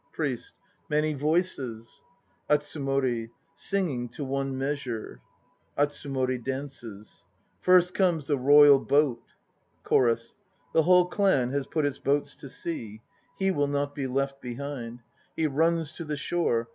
PRIEST. 0.13 0.55
Many 0.89 1.13
voices 1.13 2.01
ATSUMORI. 2.49 3.29
Singing 3.53 4.09
to 4.09 4.23
one 4.23 4.57
measure. 4.57 5.21
(ATSUMORI 5.77 6.43
dances.) 6.43 7.23
I 7.63 7.69
irst 7.69 7.93
comes 7.93 8.25
the 8.25 8.35
Royal 8.35 8.79
Boat. 8.79 9.21
CHORUS. 9.83 10.33
The 10.73 10.81
whole 10.81 11.05
clan 11.05 11.51
has 11.51 11.67
put 11.67 11.85
its 11.85 11.99
boats 11.99 12.33
to 12.37 12.49
sea. 12.49 13.03
He 13.37 13.51
1 13.51 13.57
will 13.59 13.67
not 13.67 13.93
be 13.93 14.07
left 14.07 14.41
behind; 14.41 15.01
He 15.35 15.45
runs 15.45 15.91
to 15.91 16.03
the 16.03 16.17
shore. 16.17 16.67